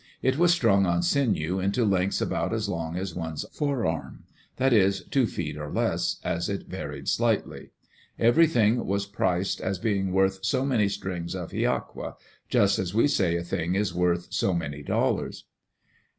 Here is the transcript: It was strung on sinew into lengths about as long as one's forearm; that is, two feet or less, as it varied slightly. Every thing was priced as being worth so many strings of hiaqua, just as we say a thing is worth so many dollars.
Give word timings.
It 0.23 0.35
was 0.39 0.51
strung 0.51 0.87
on 0.87 1.03
sinew 1.03 1.59
into 1.59 1.85
lengths 1.85 2.21
about 2.21 2.53
as 2.55 2.67
long 2.67 2.95
as 2.97 3.13
one's 3.13 3.45
forearm; 3.51 4.23
that 4.55 4.73
is, 4.73 5.03
two 5.03 5.27
feet 5.27 5.57
or 5.59 5.69
less, 5.71 6.19
as 6.23 6.49
it 6.49 6.63
varied 6.67 7.07
slightly. 7.07 7.69
Every 8.17 8.47
thing 8.47 8.83
was 8.87 9.05
priced 9.05 9.61
as 9.61 9.77
being 9.77 10.11
worth 10.11 10.43
so 10.43 10.65
many 10.65 10.89
strings 10.89 11.35
of 11.35 11.51
hiaqua, 11.51 12.15
just 12.49 12.79
as 12.79 12.95
we 12.95 13.07
say 13.07 13.35
a 13.37 13.43
thing 13.43 13.75
is 13.75 13.93
worth 13.93 14.25
so 14.33 14.55
many 14.55 14.81
dollars. 14.81 15.43